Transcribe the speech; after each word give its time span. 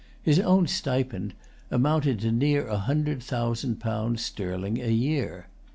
His 0.23 0.39
own 0.39 0.65
stipend 0.65 1.35
amounted 1.69 2.21
to 2.21 2.31
near 2.31 2.65
a 2.67 2.75
hundred 2.79 3.21
thousand 3.21 3.79
pounds 3.79 4.23
sterling 4.25 4.81
a 4.81 4.89
year. 4.89 5.45